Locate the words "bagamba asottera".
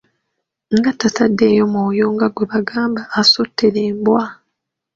2.51-3.79